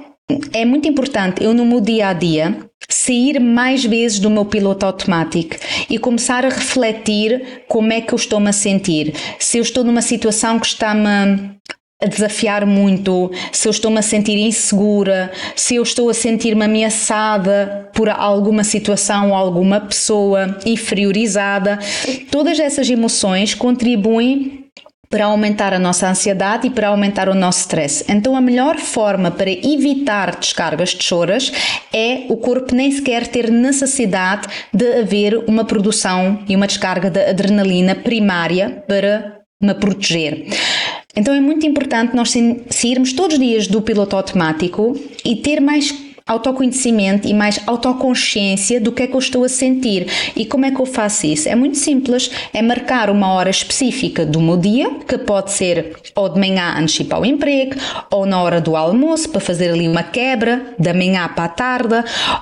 é 0.54 0.64
muito 0.66 0.88
importante 0.88 1.44
eu 1.44 1.54
no 1.54 1.66
meu 1.66 1.82
dia 1.82 2.10
a 2.10 2.14
dia 2.14 2.58
sair 2.88 3.40
mais 3.40 3.84
vezes 3.84 4.20
do 4.20 4.30
meu 4.30 4.46
piloto 4.46 4.86
automático 4.86 5.56
e 5.90 5.98
começar 6.00 6.46
a 6.46 6.50
refletir 6.50 7.64
como 7.68 7.92
é 7.92 8.02
que 8.02 8.14
eu 8.14 8.16
estou-me 8.16 8.50
a 8.50 8.54
sentir. 8.54 9.14
Se 9.38 9.58
eu 9.58 9.62
estou 9.62 9.84
numa 9.84 10.02
situação 10.02 10.60
que 10.60 10.66
está-me 10.66 11.08
a 12.02 12.06
desafiar 12.08 12.66
muito, 12.66 13.30
se 13.52 13.68
eu 13.68 13.72
estou-me 13.72 14.00
a 14.00 14.02
sentir 14.02 14.38
insegura, 14.38 15.32
se 15.56 15.76
eu 15.76 15.84
estou 15.84 16.10
a 16.10 16.14
sentir-me 16.14 16.64
ameaçada 16.64 17.90
por 17.94 18.10
alguma 18.10 18.64
situação 18.64 19.30
ou 19.30 19.36
alguma 19.36 19.82
pessoa 19.82 20.58
inferiorizada, 20.66 21.78
todas 22.32 22.60
essas 22.60 22.90
emoções 22.90 23.54
contribuem 23.54 24.69
para 25.10 25.26
aumentar 25.26 25.74
a 25.74 25.80
nossa 25.80 26.08
ansiedade 26.08 26.68
e 26.68 26.70
para 26.70 26.90
aumentar 26.90 27.28
o 27.30 27.34
nosso 27.34 27.62
stress. 27.62 28.06
Então, 28.08 28.36
a 28.36 28.42
melhor 28.42 28.78
forma 28.78 29.32
para 29.32 29.50
evitar 29.50 30.36
descargas 30.36 30.90
de 30.90 31.04
choras 31.04 31.52
é 31.92 32.26
o 32.30 32.38
corpo 32.38 32.76
nem 32.76 32.92
sequer 32.92 33.26
ter 33.26 33.50
necessidade 33.50 34.48
de 34.72 35.00
haver 35.00 35.36
uma 35.48 35.66
produção 35.66 36.44
e 36.48 36.56
uma 36.56 36.68
descarga 36.68 37.10
de 37.10 37.26
adrenalina 37.26 37.96
primária 37.96 38.84
para 38.88 39.40
me 39.60 39.74
proteger. 39.74 40.46
Então 41.16 41.34
é 41.34 41.42
muito 41.42 41.66
importante 41.66 42.16
nós 42.16 42.34
sairmos 42.70 43.12
todos 43.14 43.34
os 43.34 43.40
dias 43.44 43.68
do 43.68 43.82
piloto 43.82 44.16
automático 44.16 44.98
e 45.26 45.36
ter 45.38 45.60
mais 45.60 45.92
autoconhecimento 46.30 47.28
e 47.28 47.34
mais 47.34 47.60
autoconsciência 47.66 48.80
do 48.80 48.92
que 48.92 49.04
é 49.04 49.08
que 49.08 49.16
eu 49.16 49.20
estou 49.20 49.44
a 49.44 49.50
sentir. 49.50 50.08
E 50.36 50.46
como 50.46 50.66
é 50.66 50.72
que 50.72 50.80
eu 50.80 50.86
faço 50.86 51.26
isso? 51.26 51.50
É 51.50 51.56
muito 51.56 51.78
simples, 51.78 52.32
é 52.54 52.62
marcar 52.62 53.10
uma 53.10 53.34
hora 53.34 53.50
específica 53.50 54.26
do 54.26 54.40
meu 54.40 54.56
dia, 54.56 54.90
que 55.08 55.18
pode 55.18 55.52
ser 55.52 55.98
ou 56.16 56.30
de 56.30 56.40
manhã 56.40 56.76
antes 56.78 56.96
de 56.96 57.02
ir 57.02 57.06
para 57.06 57.20
o 57.20 57.26
emprego, 57.26 57.76
ou 58.12 58.26
na 58.26 58.42
hora 58.42 58.62
do 58.62 58.76
almoço, 58.76 59.30
para 59.30 59.42
fazer 59.42 59.72
ali 59.72 59.88
uma 59.88 60.04
quebra, 60.04 60.62
da 60.78 60.94
manhã 60.94 61.28
para 61.28 61.46
a 61.46 61.50
tarde, 61.50 61.96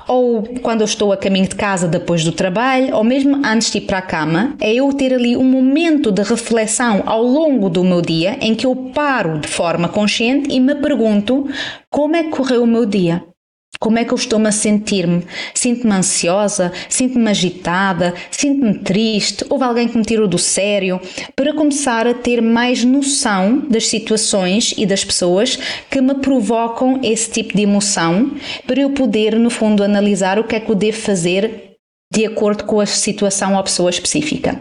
ou 0.06 0.42
quando 0.62 0.82
eu 0.82 0.84
estou 0.84 1.12
a 1.12 1.16
caminho 1.16 1.48
de 1.48 1.54
casa 1.54 1.88
depois 1.88 2.22
do 2.24 2.32
trabalho, 2.32 2.94
ou 2.94 3.02
mesmo 3.02 3.40
antes 3.44 3.70
de 3.70 3.78
ir 3.78 3.82
para 3.82 3.98
a 3.98 4.02
cama, 4.02 4.54
é 4.60 4.72
eu 4.72 4.92
ter 4.92 5.14
ali 5.14 5.36
um 5.36 5.44
momento 5.44 6.12
de 6.12 6.22
reflexão 6.22 7.02
ao 7.06 7.22
longo 7.22 7.70
do 7.70 7.82
meu 7.82 8.02
dia 8.02 8.36
em 8.40 8.54
que 8.54 8.66
eu 8.66 8.74
paro 8.94 9.38
de 9.38 9.48
forma 9.48 9.88
consciente 9.88 10.52
e 10.52 10.60
me 10.60 10.74
pergunto 10.74 11.48
como 11.90 12.16
é 12.16 12.24
que 12.24 12.30
correu 12.30 12.62
o 12.64 12.66
meu 12.66 12.84
dia. 12.84 13.22
Como 13.80 13.96
é 13.96 14.04
que 14.04 14.12
eu 14.12 14.16
estou-me 14.16 14.48
a 14.48 14.52
sentir-me? 14.52 15.24
Sinto-me 15.54 15.92
ansiosa? 15.92 16.72
Sinto-me 16.88 17.30
agitada? 17.30 18.12
Sinto-me 18.28 18.78
triste? 18.80 19.44
Houve 19.48 19.64
alguém 19.64 19.86
que 19.86 19.96
me 19.96 20.04
tirou 20.04 20.26
do 20.26 20.38
sério? 20.38 21.00
Para 21.36 21.54
começar 21.54 22.06
a 22.06 22.14
ter 22.14 22.42
mais 22.42 22.82
noção 22.84 23.58
das 23.68 23.86
situações 23.86 24.74
e 24.76 24.84
das 24.84 25.04
pessoas 25.04 25.56
que 25.88 26.00
me 26.00 26.14
provocam 26.14 27.00
esse 27.04 27.30
tipo 27.30 27.56
de 27.56 27.62
emoção, 27.62 28.32
para 28.66 28.80
eu 28.80 28.90
poder, 28.90 29.38
no 29.38 29.50
fundo, 29.50 29.84
analisar 29.84 30.40
o 30.40 30.44
que 30.44 30.56
é 30.56 30.60
que 30.60 30.70
eu 30.70 30.74
devo 30.74 30.98
fazer 30.98 31.76
de 32.12 32.26
acordo 32.26 32.64
com 32.64 32.80
a 32.80 32.86
situação 32.86 33.54
ou 33.54 33.62
pessoa 33.62 33.90
específica. 33.90 34.60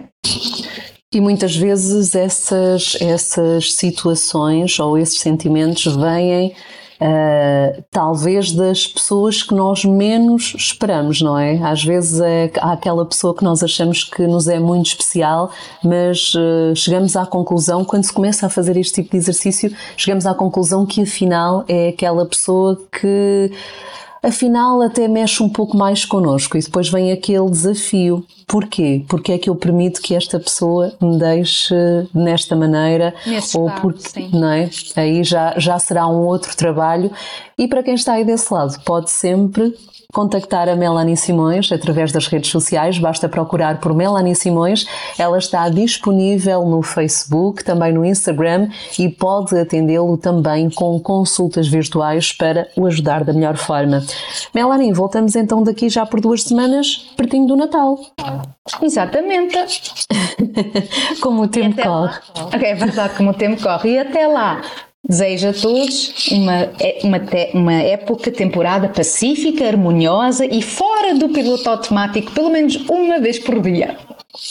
E 1.11 1.19
muitas 1.19 1.55
vezes 1.55 2.13
essas, 2.13 2.97
essas 2.99 3.73
situações 3.73 4.79
ou 4.79 4.97
esses 4.97 5.19
sentimentos 5.19 5.95
vêm 5.95 6.53
uh, 7.01 7.83
talvez 7.91 8.51
das 8.51 8.87
pessoas 8.87 9.43
que 9.43 9.53
nós 9.53 9.85
menos 9.85 10.53
esperamos, 10.55 11.21
não 11.21 11.37
é? 11.37 11.57
Às 11.63 11.83
vezes 11.83 12.19
é, 12.19 12.51
há 12.59 12.73
aquela 12.73 13.05
pessoa 13.05 13.35
que 13.35 13.43
nós 13.43 13.63
achamos 13.63 14.03
que 14.03 14.25
nos 14.27 14.47
é 14.47 14.59
muito 14.59 14.87
especial, 14.87 15.51
mas 15.83 16.33
uh, 16.35 16.75
chegamos 16.75 17.15
à 17.15 17.25
conclusão, 17.25 17.83
quando 17.83 18.03
se 18.03 18.13
começa 18.13 18.45
a 18.45 18.49
fazer 18.49 18.77
este 18.77 19.01
tipo 19.01 19.11
de 19.11 19.17
exercício, 19.17 19.75
chegamos 19.95 20.25
à 20.25 20.33
conclusão 20.33 20.85
que 20.85 21.01
afinal 21.01 21.63
é 21.67 21.89
aquela 21.89 22.25
pessoa 22.25 22.79
que 22.91 23.51
afinal 24.21 24.81
até 24.81 25.07
mexe 25.07 25.41
um 25.41 25.49
pouco 25.49 25.77
mais 25.77 26.05
connosco 26.05 26.57
e 26.57 26.61
depois 26.61 26.89
vem 26.89 27.11
aquele 27.11 27.49
desafio. 27.49 28.25
Porquê? 28.47 29.03
Porque 29.09 29.33
é 29.33 29.37
que 29.37 29.49
eu 29.49 29.55
permito 29.55 30.01
que 30.01 30.15
esta 30.15 30.39
pessoa 30.39 30.93
me 31.01 31.17
deixe 31.19 31.75
nesta 32.13 32.55
maneira? 32.55 33.13
Nesse 33.25 33.57
ou 33.57 33.69
porque, 33.71 34.07
sim. 34.07 34.29
não 34.31 34.49
é? 34.49 34.69
Aí 34.95 35.23
já, 35.23 35.53
já 35.57 35.77
será 35.79 36.07
um 36.07 36.25
outro 36.25 36.55
trabalho. 36.55 37.11
E 37.57 37.67
para 37.67 37.83
quem 37.83 37.95
está 37.95 38.13
aí 38.13 38.23
desse 38.23 38.53
lado, 38.53 38.79
pode 38.85 39.09
sempre 39.09 39.75
contactar 40.13 40.69
a 40.69 40.75
Melanie 40.75 41.17
Simões 41.17 41.71
através 41.71 42.11
das 42.11 42.27
redes 42.27 42.49
sociais, 42.49 42.97
basta 42.97 43.27
procurar 43.27 43.79
por 43.79 43.93
Melanie 43.93 44.35
Simões. 44.35 44.87
Ela 45.17 45.37
está 45.37 45.67
disponível 45.69 46.65
no 46.65 46.81
Facebook, 46.81 47.63
também 47.63 47.93
no 47.93 48.05
Instagram 48.05 48.69
e 48.97 49.09
pode 49.09 49.57
atendê-lo 49.57 50.17
também 50.17 50.69
com 50.69 50.99
consultas 50.99 51.67
virtuais 51.67 52.31
para 52.31 52.67
o 52.75 52.85
ajudar 52.85 53.23
da 53.23 53.33
melhor 53.33 53.57
forma. 53.57 54.03
Melanie, 54.53 54.93
voltamos 54.93 55.35
então 55.35 55.61
daqui 55.61 55.89
já 55.89 56.05
por 56.05 56.21
duas 56.21 56.43
semanas, 56.43 57.11
pertinho 57.15 57.47
do 57.47 57.55
Natal. 57.55 57.99
Exatamente. 58.81 59.57
como 61.21 61.43
o 61.43 61.47
tempo 61.47 61.81
corre. 61.81 61.87
Lá. 61.87 62.21
Ok, 62.53 62.63
é 62.63 62.75
verdade, 62.75 63.13
como 63.15 63.31
o 63.31 63.33
tempo 63.33 63.61
corre. 63.61 63.91
E 63.91 63.99
até 63.99 64.27
lá, 64.27 64.61
Desejo 65.07 65.47
a 65.47 65.53
todos 65.53 66.27
uma, 66.31 66.69
uma, 67.03 67.21
uma 67.53 67.73
época, 67.73 68.29
temporada 68.29 68.89
pacífica, 68.89 69.65
harmoniosa 69.65 70.45
e 70.45 70.61
fora 70.61 71.15
do 71.15 71.29
piloto 71.29 71.69
automático, 71.69 72.31
pelo 72.33 72.49
menos 72.49 72.75
uma 72.89 73.17
vez 73.19 73.39
por 73.39 73.61
dia. 73.61 73.95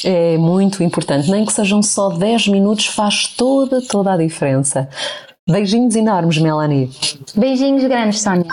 É 0.03 0.39
muito 0.39 0.83
importante, 0.83 1.31
nem 1.31 1.45
que 1.45 1.53
sejam 1.53 1.83
só 1.83 2.09
10 2.09 2.49
minutos, 2.49 2.87
faz 2.87 3.29
toda, 3.29 3.83
toda 3.83 4.15
a 4.15 4.17
diferença. 4.17 4.89
Beijinhos 5.49 5.95
enormes, 5.95 6.39
Melanie. 6.39 6.91
Beijinhos 7.37 7.85
grandes, 7.85 8.23
Sónia. 8.23 8.47